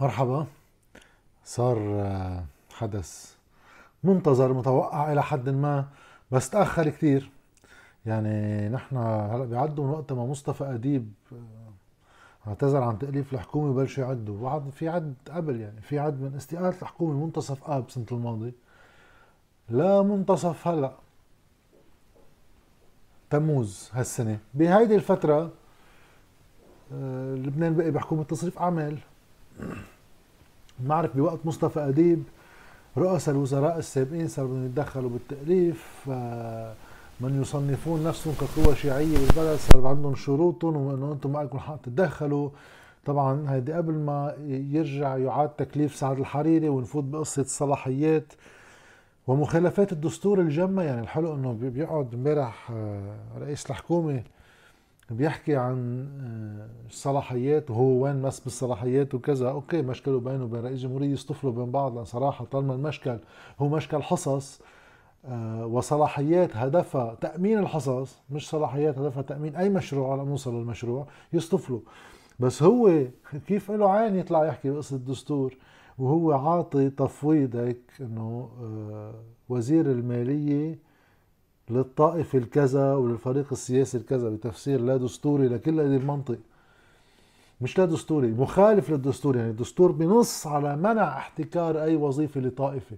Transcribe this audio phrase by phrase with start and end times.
[0.00, 0.46] مرحبا.
[1.44, 3.34] صار آه، حدث
[4.04, 5.88] منتظر متوقع إلى حد ما
[6.30, 7.30] بس تأخر كثير.
[8.06, 14.04] يعني نحن هلأ بيعدوا من وقت ما مصطفى أديب آه، اعتذر عن تأليف الحكومة وبلشوا
[14.04, 18.52] يعدوا وعد في عد قبل يعني في عد من استقالة الحكومة منتصف آب سنة الماضي
[19.68, 20.92] لا منتصف هلأ
[23.30, 24.38] تموز هالسنة.
[24.54, 25.50] بهيدي الفترة
[26.92, 28.98] آه، لبنان بقي بحكومة تصريف أعمال.
[30.78, 32.22] بنعرف بوقت مصطفى أديب
[32.96, 36.08] رؤساء الوزراء السابقين صاروا بدهم يتدخلوا بالتأليف
[37.20, 42.50] من يصنفون نفسهم كقوة شيعية بالبلد صار عندهم شروطهم وإنه أنتم ما لكم حق تتدخلوا.
[43.06, 48.32] طبعا هيدي قبل ما يرجع يعاد تكليف سعد الحريري ونفوت بقصة الصلاحيات
[49.26, 50.82] ومخالفات الدستور الجمة.
[50.82, 54.22] يعني الحلو إنه بيقعد امبارح آه، رئيس الحكومة
[55.10, 56.08] بيحكي عن
[56.88, 59.50] الصلاحيات آه، وهو وين مس بالصلاحيات وكذا.
[59.50, 62.02] أوكي مشكلة بينه وبين رئيس الجمهوريه يصطفلوا بين بعض.
[62.02, 63.18] صراحة طالما المشكل
[63.58, 64.60] هو مشكل حصص
[65.24, 71.80] آه، وصلاحيات هدفها تأمين الحصص مش صلاحيات هدفها تأمين أي مشروع على نوصل للمشروع يصطفلوا
[72.40, 73.04] بس هو
[73.46, 75.56] كيف له عين يطلع يحكي بقصة الدستور؟
[75.98, 79.14] وهو عاطي تفويض هيك إنه آه،
[79.48, 80.78] وزير المالية
[81.70, 86.38] للطائفة الكذا وللفريق السياسي الكذا بتفسير لا دستوري لكل هذه المنطق
[87.60, 89.50] مش لا دستوري مخالف للدستور يعني.
[89.50, 92.96] الدستور بنص على منع احتكار أي وظيفة لطائفة.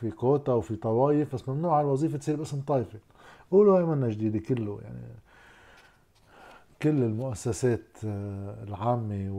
[0.00, 2.98] في كوتا وفي طوائف بس ممنوع الوظيفة تصير باسم طائفة.
[3.50, 5.00] قولوا هاي منا جديدة كله يعني.
[6.82, 9.30] كل المؤسسات آه، العامة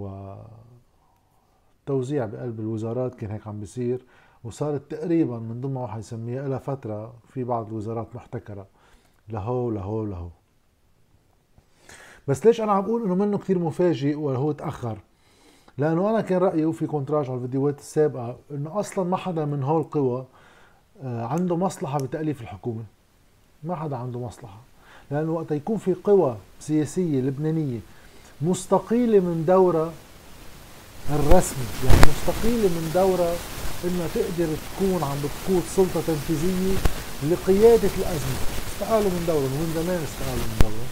[1.87, 4.01] وتوزيع بقلب الوزارات كان هيك عم بيصير.
[4.43, 8.65] وصارت تقريبا من ضمن ما يسميها لها فترة في بعض الوزارات محتكرة.
[9.29, 10.29] لهو لهو لهو.
[12.27, 14.97] بس ليش أنا عم بقول إنه منه كثير مفاجئ وهو تأخر؟
[15.77, 19.81] لأنه أنا كان رأيي وفي كونتراج على الفيديوهات السابقة إنه أصلا ما حدا من هول
[19.81, 20.25] القوى
[21.03, 22.83] آه، عنده مصلحة بتأليف الحكومة.
[23.63, 24.57] ما حدا عنده مصلحة.
[25.11, 27.79] لأنه وقت يكون في قوى سياسية لبنانية
[28.41, 29.91] مستقيلة من دورها
[31.09, 33.35] الرسمي يعني مستقيلة من دورها
[33.85, 36.77] إنها تقدر تكون عم بتقود سلطة تنفيذية
[37.31, 38.39] لقيادة الأزمة.
[38.73, 40.89] استقالوا من دورهم ومن زمان استقالوا من دورهم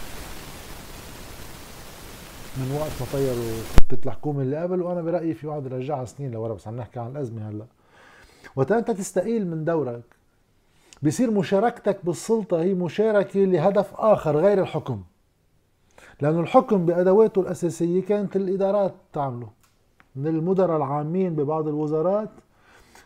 [2.56, 6.54] من وقت ما طيروا خطة الحكومة اللي قبل وأنا برأيي في واحد رجعها سنين لورا
[6.54, 7.64] بس عم نحكي عن الأزمة هلأ.
[8.56, 10.02] وقت أنت تستقيل من دورك.
[11.02, 15.02] بصير مشاركتك بالسلطة هي مشاركة لهدف آخر غير الحكم.
[16.20, 19.48] لأنه الحكم بأدواته الأساسية كانت الإدارات تعمله.
[20.16, 22.28] من المدراء العامين ببعض الوزارات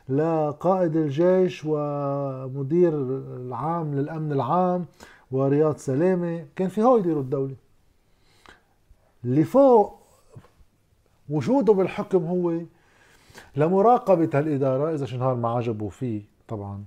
[0.08, 2.92] لقائد الجيش ومدير
[3.36, 4.86] العام للأمن العام
[5.30, 6.46] ورياض سلامة.
[6.56, 7.54] كان في هو يديروا الدولة.
[9.24, 9.98] اللي فوق
[11.28, 12.60] وجوده بالحكم هو
[13.56, 16.84] لمراقبة هالإدارة إذا شي نهار ما عجبه فيه طبعا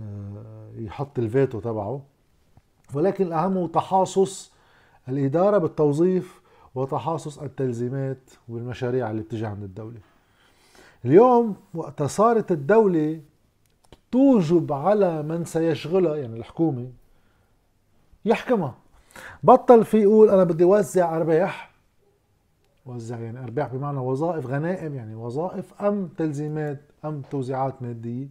[0.00, 2.02] آه، يحط الفيتو تبعه.
[2.94, 4.52] ولكن الأهم هو تحاصص
[5.08, 6.40] الإدارة بالتوظيف
[6.74, 10.00] وتحاصص التلزيمات والمشاريع اللي بتجي عند الدولة.
[11.04, 13.20] اليوم وقت صارت الدولة
[14.12, 16.90] توجب على من سيشغلها يعني الحكومة
[18.24, 18.74] يحكمها.
[19.42, 21.70] بطل في يقول أنا بدي وزع أرباح.
[22.86, 28.28] وزع يعني أرباح بمعنى وظائف غنائم يعني وظائف أم تلزيمات أم توزيعات مادية.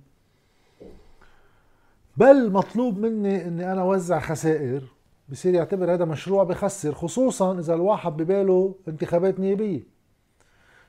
[2.17, 4.83] بل مطلوب مني إني أنا وزع خسائر
[5.29, 9.83] بصير يعتبر هذا مشروع بخسر خصوصا إذا الواحد بباله انتخابات نيابية.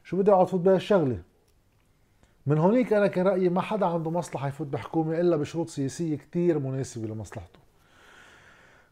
[0.05, 1.30] شو بدي أقعد فوت بهالشغلة؟
[2.47, 6.59] من هونيك أنا كان رايي ما حدا عنده مصلحة يفوت بحكومة إلا بشروط سياسية كتير
[6.59, 7.59] مناسبة لمصلحته.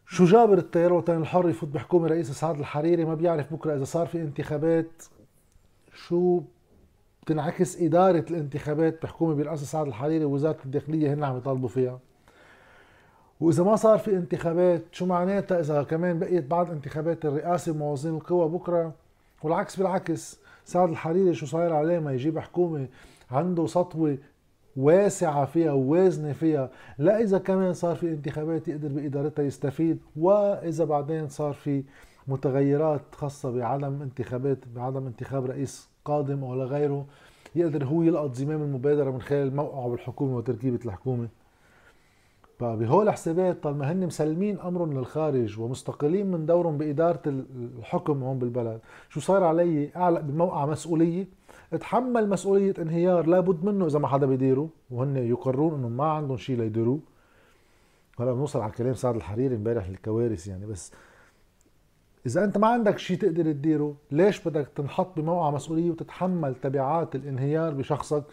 [0.07, 4.07] شو جابر التيار الوطني الحر يفوت بحكومة رئيس سعد الحريري؟ ما بيعرف بكرة إذا صار
[4.07, 5.03] في انتخابات.
[5.93, 6.41] شو
[7.23, 11.99] بتنعكس إدارة الانتخابات بحكومة برئاسة سعد الحريري ووزارة الداخلية هن عم يطالبوا فيها؟
[13.39, 18.49] وإذا ما صار في انتخابات شو معناتها إذا كمان بقيت بعد انتخابات الرئاسة وموازين القوى
[18.49, 18.93] بكرة؟
[19.43, 22.87] والعكس بالعكس سعد الحريري شو صاير عليه ما يجيب حكومة؟
[23.31, 24.17] عنده سطوة
[24.77, 26.69] واسعة فيها ووازنة فيها.
[26.97, 31.83] لا إذا كمان صار في انتخابات يقدر بإدارتها يستفيد وإذا بعدين صار في
[32.27, 37.05] متغيرات خاصة بعدم انتخابات بعدم انتخاب رئيس قادم أو لغيره
[37.55, 41.27] يقدر هو يلقط زمام المبادرة من خلال موقعه بالحكومة وتركيبة الحكومة.
[42.59, 48.79] فبهول الحسابات طالما هن مسلمين امرهم للخارج ومستقلين من دورهم بإدارة الحكم هون بالبلد.
[49.09, 51.27] شو صار علي؟ أعلق بموقع مسؤولية.
[51.73, 56.57] اتحمل مسؤولية انهيار لابد منه إذا ما حدا بيديره وهن يقررون إنه ما عندهم شيء
[56.57, 56.99] ليديروه
[58.19, 60.91] هلأ بنوصل على كلام سعد الحريري امبارح الكوارث يعني بس
[62.25, 67.73] إذا أنت ما عندك شيء تقدر تديره ليش بدك تنحط بموقع مسؤولية وتتحمل تبعات الانهيار
[67.73, 68.23] بشخصك؟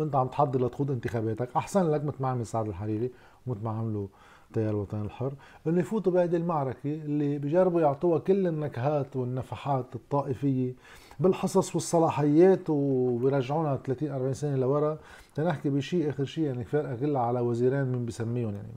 [0.00, 1.48] وانت عم تحضر لتخوض انتخاباتك.
[1.56, 3.10] أحسن لك مثل ما عمل سعد الحريري
[3.46, 4.06] ومثل ما عملوا
[4.52, 5.32] تيار الوطن الحر.
[5.66, 10.74] انه يفوتوا بهذه المعركة اللي بجربوا يعطوها كل النكهات والنفحات الطائفية
[11.20, 14.98] بالحصص والصلاحيات وبيرجعونا 30 40 سنة لورا
[15.34, 18.68] تنحكي بشيء آخر شيء يعني فرقه كلها على وزيرين من بسميهم يعني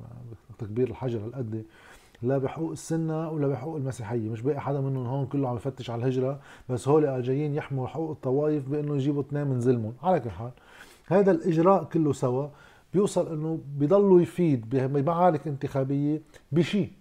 [0.60, 1.66] تكبير الحجر هالقد.
[2.22, 6.00] لا بحقوق السنة ولا بحقوق المسيحية مش باقي حدا منهم هون كله عم يفتش على
[6.00, 6.40] الهجرة
[6.70, 9.94] بس هول جايين يحموا حقوق الطوائف بأنه يجيبوا اثنين من ظلمهم.
[10.04, 10.52] على كل حال
[11.12, 12.48] هذا الإجراء كله سوا
[12.94, 16.22] بيوصل إنه بيضلوا يفيد بمعارك انتخابية
[16.52, 16.92] بشيء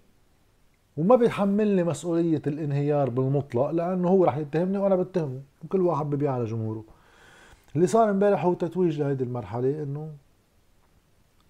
[0.97, 6.45] وما بيحملني مسؤولية الانهيار بالمطلق لأنه هو رح يتهمني وأنا بتهمه وكل واحد ببيع على
[6.45, 6.83] جمهوره.
[7.75, 10.09] اللي صار امبارح هو تتويج لهيدي المرحلة إنه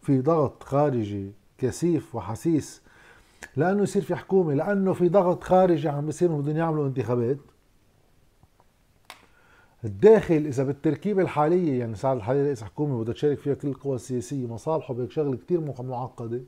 [0.02, 2.82] في ضغط خارجي كثيف وحسيس
[3.58, 7.38] لأنه يصير في حكومة لأنه في ضغط خارجي عم بيصير بدهم يعملوا انتخابات.
[9.86, 14.48] الداخل إذا بالتركيبة الحالية يعني سعد الحالي رئيس حكومة بدها تشارك فيها كل القوى السياسية
[14.48, 16.42] مصالحه بهيك شغلة كثير معقدة.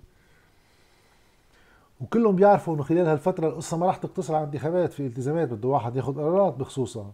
[2.01, 5.95] وكلهم بيعرفوا إنه خلال هالفترة القصة ما راح تقتصر على انتخابات في التزامات بده واحد
[5.95, 7.11] ياخذ قرارات بخصوصها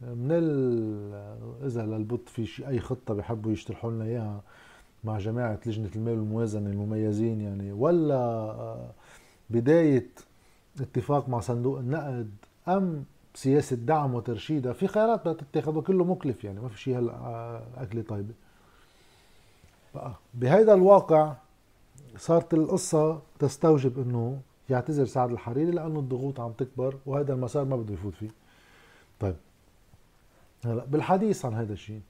[0.00, 1.14] من ال
[1.66, 4.40] إذا للبط في شيء أي خطة بحبوا يشترحوا لنا إياها
[5.04, 7.72] مع جماعة لجنة المال والموازنة المميزين يعني.
[7.72, 8.90] ولا
[9.50, 10.08] بداية
[10.80, 12.30] اتفاق مع صندوق النقد
[12.68, 17.12] أم سياسة دعم وترشيدها في خيارات بدها تتاخذ وكله مكلف يعني ما في شيء هلا
[17.12, 18.34] آه، أكلة طيبة.
[20.34, 21.34] بهيدا الواقع
[22.16, 24.40] صارت القصة تستوجب إنه
[24.70, 28.30] يعتذر سعد الحريري لأنه الضغوط عم تكبر وهذا المسار ما بده يفوت فيه.
[29.20, 29.36] طيب.
[30.64, 32.00] هلا بالحديث عن هذا الشيء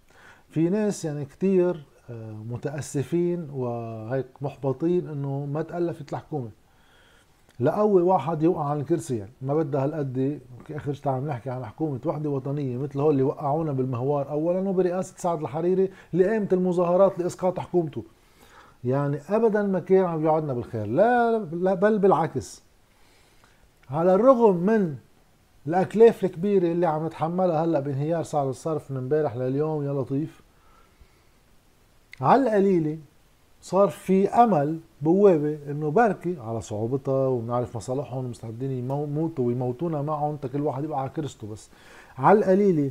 [0.51, 6.51] في ناس يعني كتير آه، متأسفين وهيك محبطين إنه ما تألفت الحكومة.
[7.61, 9.17] لقوي واحد يوقع على الكرسي.
[9.17, 10.41] يعني ما بدها هالقد
[10.71, 15.15] آخر شيء عم نحكي عن حكومة وحدة وطنية مثل هول اللي وقعونا بالمهوار اولا وبرئاسة
[15.17, 18.05] سعد الحريري اللي قامت المظاهرات لإسقاط حكومته.
[18.85, 20.87] يعني ابدا ما كان عم يقعدنا بالخير.
[20.87, 22.63] لا, لا بل بالعكس.
[23.91, 24.97] على الرغم من
[25.67, 30.43] الأكلاف الكبيرة اللي عم نتحملها هلأ بانهيار سعر الصرف من امبارح لليوم يا لطيف
[32.21, 32.99] على القليلة
[33.65, 40.61] صار في أمل بوابة إنه بركي على صعوبتها وبنعرف مصالحهم مستعدين يموتوا ويموتونا معهم كل
[40.61, 41.69] واحد يبقى على كرسته بس.
[42.19, 42.91] على القليلة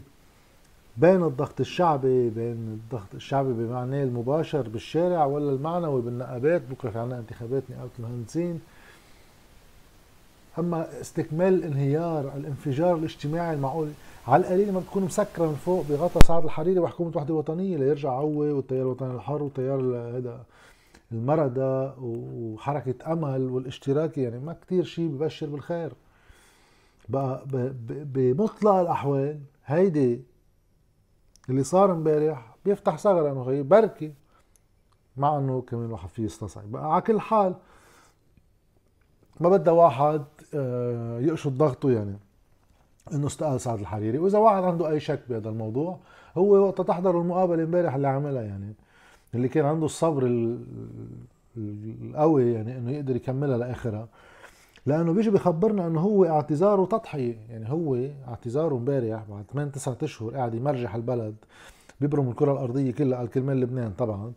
[0.98, 7.20] بين الضغط الشعبي بين الضغط الشعبي بمعناه المباشر بالشارع ولا المعنوي بالنقابات بكرة في عنا
[7.20, 8.60] انتخابات نقابه المهندسين
[10.60, 13.88] أما استكمال الانهيار الانفجار الاجتماعي المعقول
[14.28, 18.40] على القليل ما تكون مسكرة من فوق بغطى سعد الحريري وحكومة وحدة وطنية ليرجع هو
[18.40, 19.80] والتيار الوطني الحر وتيار
[20.18, 20.46] هذا
[21.12, 24.22] المردى وحركة أمل والاشتراكي.
[24.22, 25.94] يعني ما كتير شيء ببشر بالخير.
[27.10, 27.44] بقى
[27.88, 30.24] بمطلق الأحوال هيدي
[31.50, 34.14] اللي صار امبارح بيفتح ثغره أنه هي بركي
[35.18, 36.72] مع أنه كمان واحد فيه يستصعب.
[36.72, 37.56] بقى على كل حال
[39.40, 40.24] ما بدها واحد
[40.54, 42.18] آه، يقشط ضغطه يعني.
[43.14, 44.18] إنه استقال سعد الحريري.
[44.18, 45.98] وإذا واحد عنده أي شك بهذا الموضوع
[46.38, 48.74] هو وقت تحضروا المقابلة امبارح اللي عملها يعني
[49.36, 50.24] اللي كان عنده الصبر
[51.58, 54.08] القوي يعني إنه يقدر يكملها لآخرها.
[54.86, 57.38] لأنه بيجي بخبرنا إنه هو اعتذاره تضحية.
[57.50, 57.98] يعني هو
[58.28, 61.36] اعتذاره امبارح بعد 8 9 أشهر قاعد يمرجح البلد
[62.02, 64.34] بيبرم الكرة الأرضية كلها قال كرمال لبنان طبعا.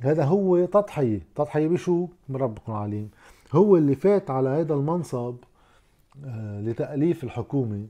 [0.00, 1.20] هذا هو تضحية.
[1.34, 3.10] تضحية بشو؟ من ربكم عليم
[3.52, 5.34] هو اللي فات على هذا المنصب
[6.62, 7.86] لتأليف الحكومة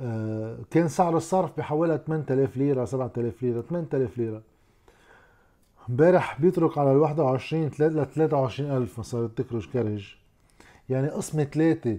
[0.00, 4.42] آه كان سعر الصرف بحوالي 8000 ليرة 7000 ليرة 8000 ليرة.
[5.90, 10.14] امبارح بيترك على ال 21 ل 23000 مصاري تكرج كرج
[10.88, 11.98] يعني قسمة ثلاثة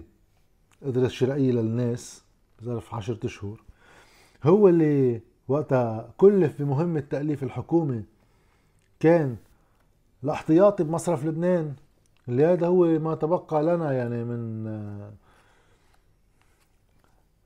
[0.82, 2.24] قدرت شرائية للناس
[2.60, 3.62] بظرف عشرة أشهر.
[4.44, 8.02] هو اللي وقتها كلف بمهمة تأليف الحكومة
[9.00, 9.36] كان
[10.24, 11.74] الاحتياطي بمصرف لبنان
[12.28, 14.64] اللي هذا هو ما تبقى لنا يعني من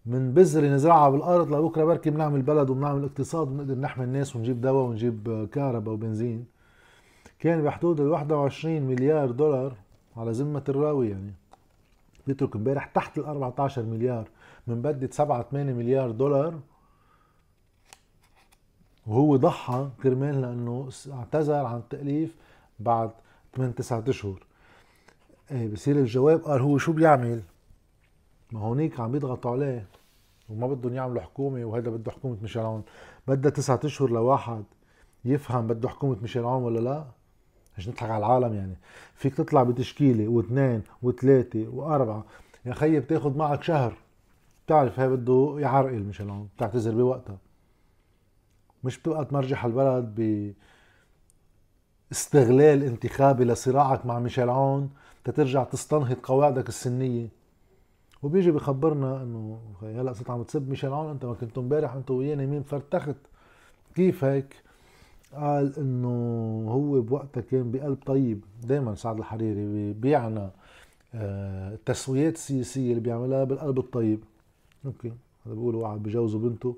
[0.08, 4.84] من بذرة نزرعها بالأرض لبكرة بركي بنعمل بلد وبنعمل اقتصاد ونقدر نحمي الناس ونجيب دواء
[4.84, 6.46] ونجيب كهرباء وبنزين.
[7.38, 9.74] كان بحدود ال 21 مليار دولار
[10.16, 11.32] على ذمة الراوي يعني.
[12.26, 14.28] بيترك امبارح تحت ال 14 مليار
[14.66, 16.60] من بدة 7 8 مليار دولار.
[19.06, 22.34] وهو ضحى كرمال لأنه اعتذر عن التأليف
[22.80, 23.10] بعد
[23.56, 24.42] 8 9 أشهر.
[25.50, 27.42] إيه بصير الجواب قال هو شو بيعمل؟
[28.52, 29.97] ما هونيك عم يضغطوا عليه.
[30.48, 32.82] وما بدهم يعملوا حكومة وهذا بده حكومة ميشيل عون
[33.28, 34.64] بدها تسعة أشهر لواحد
[35.24, 37.04] يفهم بده حكومة ميشيل عون ولا لا.
[37.78, 38.76] مش نضحك على العالم يعني.
[39.14, 42.24] فيك تطلع بتشكيلة واثنين وثلاثة وأربعة.
[42.66, 43.94] يا خيي بتاخد معك شهر.
[44.66, 47.38] بتعرف هي بده يعرقل مشان هون بتعتذر بوقتها.
[48.84, 50.52] مش بتبقى تمرجح البلد ب
[52.12, 54.90] استغلال انتخابي لصراعك مع ميشيل عون
[55.24, 57.28] تترجع تستنهض قواعدك السنية.
[58.22, 62.34] وبيجي بخبرنا إنه هلأ صرت عم تسب ميشيل عون أنت ما كنتوا امبارح انت وياه
[62.34, 63.16] نايمين فرتخت.
[63.94, 64.62] كيف هيك؟
[65.34, 66.08] قال إنه
[66.70, 68.44] هو بوقتها كان بقلب طيب.
[68.62, 69.94] دائما سعد الحريري
[71.14, 74.20] التسويات آه، السياسية اللي بيعملها بالقلب الطيب.
[74.86, 75.12] أوكي
[75.46, 76.76] هذا بيقولوا واحد بجوزه بنته.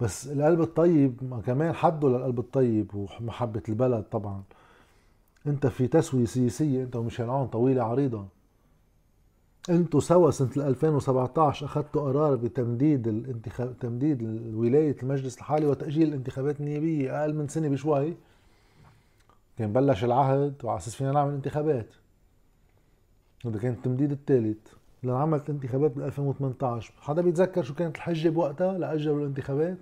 [0.00, 4.42] بس القلب الطيب ما كمان حده للقلب الطيب ومحبة البلد طبعا.
[5.46, 8.26] أنت في تسوية سياسية أنت وميشيل عون طويلة عريضة.
[9.70, 14.22] أنتوا سوا سنة 2017 أخذتوا قرار بتمديد الانتخاب تمديد
[14.54, 18.14] ولاية المجلس الحالي وتأجيل الانتخابات النيابية أقل من سنة بشوي؟
[19.58, 21.94] كان بلش العهد وعلى أساس فينا نعمل انتخابات.
[23.46, 24.58] هذا كان التمديد الثالث.
[25.02, 29.78] لعملت انتخابات بال 2018 حدا بيتذكر شو كانت الحجة بوقتها لأجلوا الانتخابات؟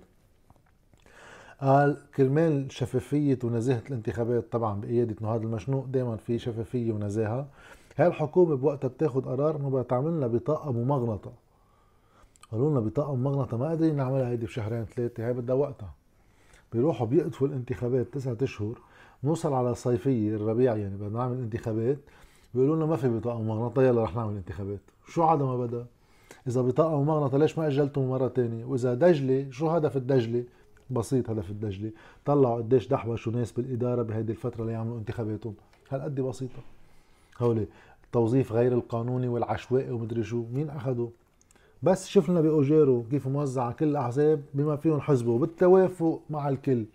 [1.61, 7.47] قال كرمال شفافية ونزاهة الانتخابات طبعا بقيادة نهاد المشنوق دائما في شفافية ونزاهة.
[7.97, 11.31] هاي الحكومة بوقتها بتاخد قرار إنه بدها تعمل لنا بطاقة ممغنطة؟
[12.51, 15.93] قالوا لنا بطاقة ممغنطة ما قادرين نعملها هيدي بشهرين ثلاثة هاي بدها وقتها.
[16.73, 18.77] بيروحوا بيقطفوا الانتخابات تسعة أشهر
[19.23, 21.97] نوصل على صيفية الربيع يعني بدنا نعمل انتخابات
[22.53, 24.81] بيقولوا لنا ما في بطاقة ممغنطة يلا رح نعمل انتخابات.
[25.07, 25.85] شو عدا ما بدا
[26.47, 30.43] إذا بطاقة ممغنطة ليش ما أجلتم مرة تانية؟ وإذا دجلة شو هدف الدجلة؟
[30.89, 31.91] بسيط هدف الدجلة
[32.25, 35.53] طلعوا قديش دحوشوا ناس بالإدارة بهيدي الفترة ليعملوا انتخاباتهم.
[35.89, 36.59] هالقد بسيطة.
[37.41, 37.67] هولي
[38.03, 40.45] التوظيف غير القانوني والعشوائي ومدري شو.
[40.53, 41.09] مين أخذوا
[41.83, 46.85] بس شوف لنا بأوجيرو كيف موزع على كل الأحزاب بما فيهم حزبه بالتوافق مع الكل.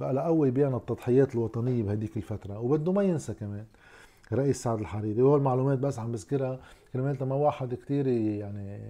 [0.00, 3.64] بقى لقوي بيعنا التضحيات الوطنية بهديك الفترة وبده ما ينسى كمان
[4.32, 5.22] رئيس سعد الحريري.
[5.22, 6.60] وهو المعلومات بس عم بذكرها
[6.92, 8.80] كرمال ما واحد كتير يعني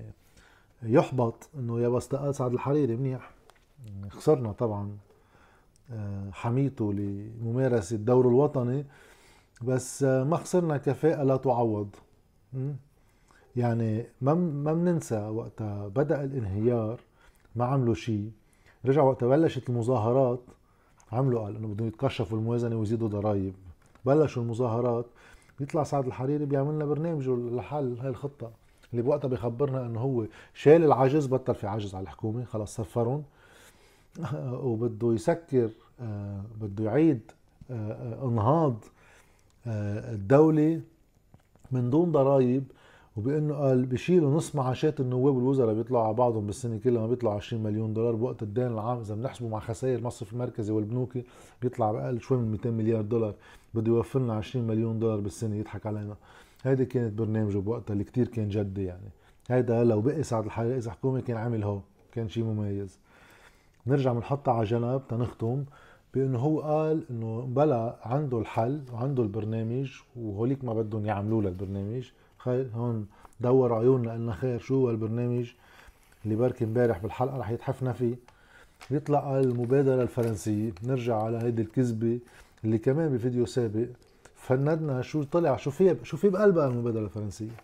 [0.83, 3.31] يحبط إنه يا بس سعد الحريري منيح.
[4.11, 4.97] خسرنا طبعا
[5.93, 8.85] آه، حميته لممارسة الدور الوطني.
[9.66, 11.88] بس ما خسرنا كفاءة لا تعوض.
[13.56, 17.00] يعني ما ما بننسى وقتها بدأ الانهيار
[17.56, 18.30] ما عملوا شيء.
[18.85, 20.40] رجع وقت بلشت المظاهرات.
[21.12, 23.54] عملوا قال إنه بدهم يتكشفوا الموازنة ويزيدوا ضرائب.
[24.06, 25.06] بلشوا المظاهرات.
[25.61, 28.50] بيطلع سعد الحريري بيعمل لنا برنامجه لحل هاي الخطة.
[28.92, 32.44] اللي بوقتها بيخبرنا إنه هو شال العجز بطل في عجز على الحكومة.
[32.44, 33.23] خلص صفرهم
[34.66, 37.33] وبده يسكر آه، بده يعيد
[37.71, 38.85] آه، آه، انهاض
[39.66, 40.80] الدولة
[41.73, 42.64] من دون ضرائب
[43.16, 47.62] وبأنه قال بيشيلوا نص معاشات النواب والوزراء بيطلعوا على بعضهم بالسنة كلها ما بيطلعوا 20
[47.62, 48.99] مليون دولار بوقت الدين العام.
[48.99, 51.25] إذا بنحسبه مع خسائر المصرف المركزي والبنوكي
[51.62, 53.35] بيطلع بأقل شوي من 200 مليار دولار
[53.75, 56.16] بده يوفر لنا 20 مليون دولار بالسنة يضحك علينا.
[56.62, 59.09] هيدي كانت برنامجه بوقتها اللي كتير كان جدي يعني.
[59.50, 61.80] هيدا لو بقي سعد الحريري اذا حكومة كان عمل هو
[62.12, 62.99] كان شيء مميز.
[63.87, 65.64] نرجع بنحطها على جنب تنختم.
[66.14, 72.11] بأنه هو قال إنه بلا عنده الحل وعنده البرنامج وهوليك ما بدهم يعملوا له البرنامج
[72.38, 73.06] خير هون
[73.40, 75.52] دور عيوننا قلنا خير شو هو البرنامج
[76.25, 78.16] اللي بركي امبارح بالحلقة رح يتحفنا فيه.
[78.90, 80.73] بيطلع المبادرة الفرنسية.
[80.85, 82.18] نرجع على هيدي الكذبة
[82.64, 83.87] اللي كمان بفيديو سابق
[84.35, 87.56] فندنا شو طلع شو في شو في بقلبها المبادرة الفرنسية؟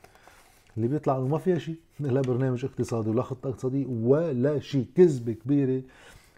[0.76, 4.86] اللي بيطلع إنه ما فيها شيء لا برنامج اقتصادي ولا خطة اقتصادية ولا شيء.
[4.96, 5.82] كذبة كبيرة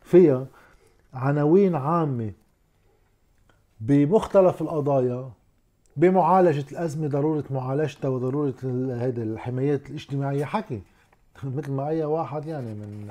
[0.03, 0.47] فيها
[1.15, 2.33] عناوين عامة
[3.81, 5.31] بمختلف القضايا
[5.97, 8.55] بمعالجة الأزمة ضرورة معالجتها وضرورة
[9.03, 10.45] هيدا الحمايات الاجتماعية.
[10.45, 10.83] حكي
[11.57, 13.07] مثل ما أي واحد يعني من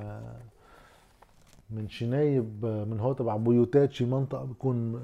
[1.69, 5.01] من شنايب من هو تبع بيوتات شي منطقة بيكون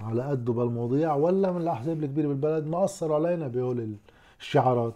[0.00, 3.94] على قده بالمواضيع ولا من الأحزاب الكبيرة بالبلد ما أثروا علينا بهول
[4.40, 4.94] الشعارات.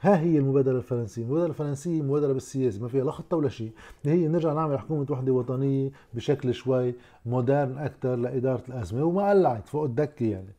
[0.00, 3.72] ها هي المبادرة الفرنسية المبادرة الفرنسية مبادرة بالسياسة ما فيها لا خطة ولا شيء.
[4.04, 6.94] هي نرجع نعمل حكومة وحدة وطنية بشكل شوي
[7.26, 10.52] مودرن أكثر لإدارة الأزمة وما قلعت فوق الدكة يعني.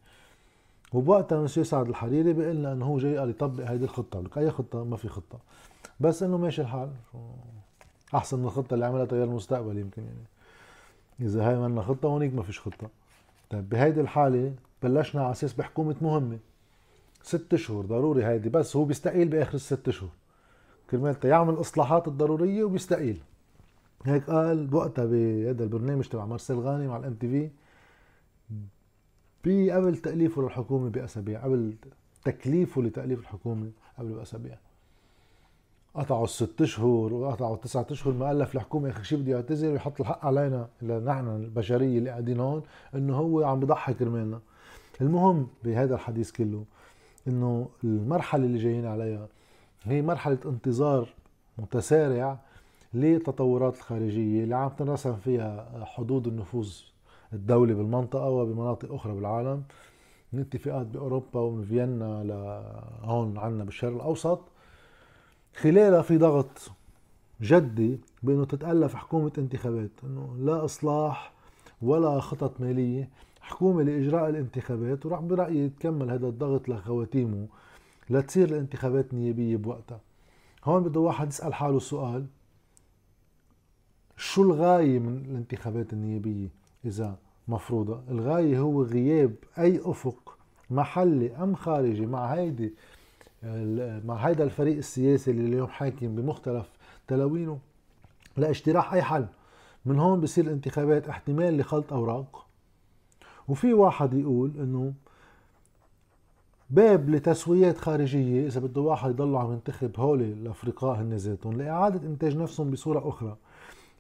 [0.94, 4.52] وبوقتها مسيو سعد الحريري بيقول لنا إنه هو جاي قال يطبق هيدي الخطة لك أي
[4.52, 5.40] خطة ما في خطة.
[6.00, 6.90] بس إنه ماشي الحال.
[8.16, 10.26] أحسن من الخطة اللي عملها تيار المستقبل يمكن يعني.
[11.30, 12.90] إذا هاي منا خطة هونيك ما فيش خطة.
[13.50, 14.54] طيب بهيدي الحالة
[14.84, 16.38] بلشنا على أساس بحكومة مهمة.
[17.28, 20.10] ست اشهر ضروري هيدي بس هو بيستقيل بآخر الست اشهر
[20.90, 23.22] كرمال يعمل الاصلاحات الضرورية وبيستقيل.
[24.06, 27.50] هيك قال بوقتها بهذا البرنامج تبع مارسيل غانم على الام تي
[29.44, 29.72] في.
[29.72, 31.76] قبل تأليفه للحكومة بأسابيع قبل
[32.26, 34.58] تكليفه لتأليف الحكومة قبل بأسابيع
[35.96, 40.26] قطعوا الست اشهر وقطعوا التسعة أشهر ما ألف الحكومة آخر شيء بده يعتذر ويحط الحق
[40.26, 42.64] علينا نحن البشرية اللي قاعدين هون
[42.96, 44.40] إنه هو عم بضحي كرمالنا.
[45.02, 46.64] المهم بهذا الحديث كله
[47.28, 49.28] إنه المرحلة اللي جايين عليها
[49.84, 51.10] هي مرحلة انتظار
[51.58, 52.40] متسارع
[52.94, 56.74] للتطورات الخارجية اللي عم تنرسم فيها حدود النفوذ
[57.34, 59.64] الدولي بالمنطقة وبمناطق أخرى بالعالم.
[60.34, 64.40] من اتفاقات بأوروبا ومن فيينا لهون عنا بالشرق الأوسط.
[65.56, 66.72] خلالها في ضغط
[67.42, 71.32] جدي بأنه تتألف حكومة انتخابات أنه لا إصلاح
[71.82, 73.10] ولا خطط مالية.
[73.48, 77.48] حكومة لإجراء الانتخابات وراح برأيي تكمل هذا الضغط لخواتيمه
[78.10, 80.00] لتصير الانتخابات نيابية بوقتها.
[80.66, 82.26] هون بده واحد يسأل حاله سؤال.
[84.18, 86.48] شو الغاية من الانتخابات النيابية
[86.86, 90.38] إذا مفروضة؟ الغاية هو غياب أي أفق
[90.70, 92.74] محلي أم خارجي مع هيدي
[94.06, 96.70] مع هيدا الفريق السياسي اللي اليوم حاكم بمختلف
[97.08, 97.60] تلاوينه
[98.38, 99.26] لاجتراح أي حل.
[99.86, 102.47] من هون بصير الانتخابات احتمال لخلط أوراق.
[103.48, 104.94] وفي واحد يقول إنه
[106.70, 112.38] باب لتسويات خارجية إذا بده واحد يضلوا عم ينتخب هول الأفرقاء هن ذاتهم لإعادة إنتاج
[112.38, 113.38] نفسهم بصورة أخرى.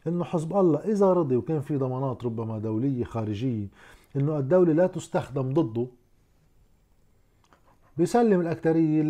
[0.07, 3.67] إنه حزب الله إذا رضي وكان في ضمانات ربما دولية خارجية
[4.15, 5.87] إنه الدولة لا تستخدم ضده
[7.97, 9.01] بيسلم الأكترية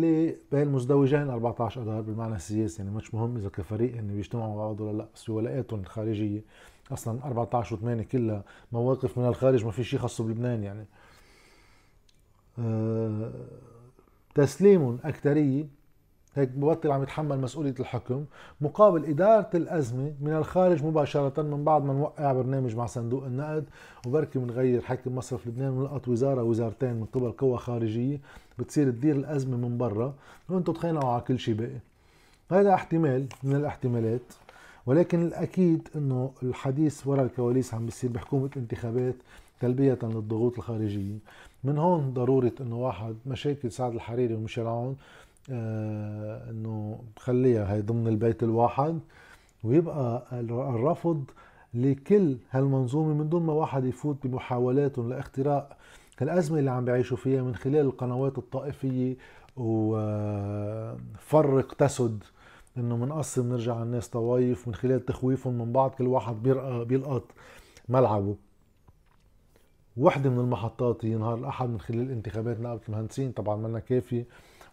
[0.52, 2.82] بين مزدوجين 14 أذار بالمعنى السياسي.
[2.82, 6.44] يعني مش مهم إذا كفريق هن بيجتمعوا مع بعض ولا لأ بس في الخارجية
[6.92, 10.86] أصلا 14 و8 كلها مواقف من الخارج ما في شيء خاصه بلبنان يعني.
[12.58, 13.32] أه
[14.34, 15.78] تسليم أكترية
[16.34, 18.24] هيك ببطل عم يتحمل مسؤولية الحكم
[18.60, 23.64] مقابل إدارة الأزمة من الخارج مباشرة من بعد ما نوقع برنامج مع صندوق النقد
[24.06, 28.20] وبركي بنغير حكم مصرف لبنان ونلقط وزارة وزارتين من قبل قوى خارجية
[28.58, 30.14] بتصير تدير الأزمة من برا.
[30.48, 31.80] وأنتم تخينوا على كل شيء باقي
[32.50, 34.32] هذا احتمال من الاحتمالات.
[34.88, 39.14] ولكن الأكيد أنه الحديث وراء الكواليس عم بيصير بحكومة انتخابات
[39.60, 41.18] تلبية للضغوط الخارجية.
[41.64, 44.96] من هون ضرورة أنه واحد مشاكل سعد الحريري وميشيل عون
[45.50, 48.98] آه أنه خليها هي ضمن البيت الواحد
[49.64, 51.24] ويبقى الرفض
[51.74, 55.76] لكل هالمنظومة من دون ما واحد يفوت بمحاولات لاختراق
[56.22, 59.16] الأزمة اللي عم بيعيشوا فيها من خلال القنوات الطائفية
[59.56, 60.44] وفرق
[61.74, 62.24] تسد
[62.78, 67.24] إنه بنقسم نرجع الناس طوايف من خلال تخويفهم من بعض كل واحد بيرقى بيلقط
[67.88, 68.36] ملعبه.
[69.96, 74.26] وحدة من المحطات هي نهار الأحد من خلال انتخابات نقابة المهندسين طبعا منا كافية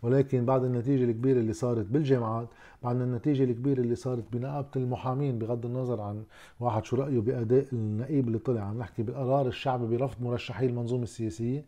[0.03, 2.47] ولكن بعد النتيجة الكبيرة اللي صارت بالجامعات
[2.83, 6.23] بعد النتيجة الكبيرة اللي صارت بنقابة المحامين بغض النظر عن
[6.59, 11.65] واحد شو رأيه بأداء النقيب اللي طلع عم نحكي بقرار الشعب برفض مرشحي المنظومة السياسية.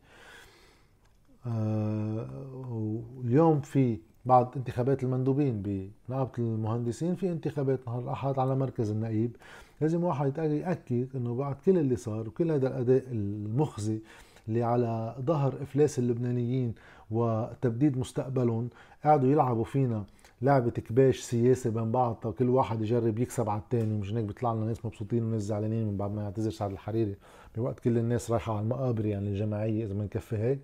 [1.48, 2.28] آه
[3.24, 9.36] اليوم في بعد انتخابات المندوبين بنقابة المهندسين في انتخابات نهار الأحد على مركز النقيب
[9.82, 14.00] لازم واحد يأكد إنه بعد كل اللي صار وكل هذا الأداء المخزي
[14.48, 16.74] اللي على ظهر إفلاس اللبنانيين
[17.12, 18.70] وتبديد مستقبلهم
[19.04, 20.04] قاعدوا يلعبوا فينا
[20.42, 24.66] لعبة كباش سياسي بين بعض كل واحد يجرب يكسب على الثاني مش هيك؟ بيطلع لنا
[24.66, 27.16] ناس مبسوطين وناس زعلانين من بعد ما يعتذر سعد الحريري.
[27.56, 30.60] بوقت كل الناس رايحة على المقابر يعني الجماعية إذا بنكفي هيك.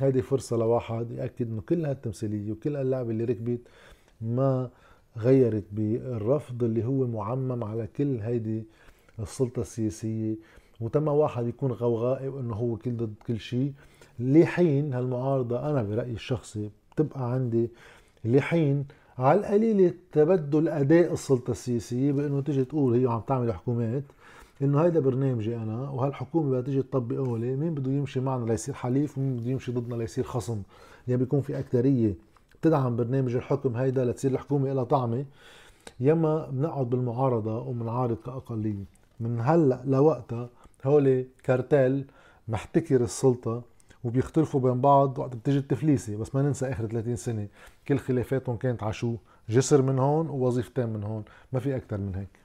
[0.00, 3.60] هيدي فرصة لواحد يأكد إنه كل هالتمثيلية وكل اللعبة اللي ركبت
[4.20, 4.70] ما
[5.18, 8.62] غيرت بالرفض اللي هو معمم على كل هيدي
[9.20, 10.34] السلطة السياسية.
[10.80, 13.72] وتم واحد يكون غوغائي وإنه هو كل ضد كل شيء.
[14.20, 17.68] لحين هالمعارضة أنا برأيي الشخصي بتبقى عندي
[18.24, 18.84] لحين
[19.18, 24.02] على القليلة تبدل أداء السلطة السياسية بإنه تجي تقول هي عم تعمل حكومات.
[24.62, 29.18] إنه هيدا برنامجي أنا وهالحكومة بدها تيجي تطبقه لي مين بده يمشي معنا ليصير حليف
[29.18, 30.62] ومين بده يمشي ضدنا ليصير خصم؟
[31.08, 32.14] يعني بيكون في اكتريه
[32.60, 35.24] بتدعم برنامج الحكم هيدا لتصير الحكومة لها طعمة
[36.00, 38.84] يما بنقعد بالمعارضة وبنعارض كأقلية.
[39.20, 40.48] من هلأ لوقتها
[40.84, 42.04] هول كارتيل
[42.48, 43.62] محتكر السلطة
[44.04, 47.48] وبيختلفوا بين بعض وقت بتجي التفليسة بس ما ننسى آخر 30 سنة
[47.88, 49.16] كل خلافاتهم كانت عشو
[49.48, 52.41] جسر من هون ووظيفتين من هون ما في أكثر من هيك.